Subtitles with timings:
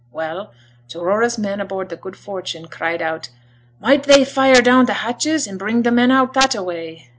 [0.11, 0.51] Well,
[0.89, 3.29] t' Aurora's men aboard t' Good Fortune cried out
[3.79, 7.09] "might they fire down t' hatches, and bring t' men out that a way?"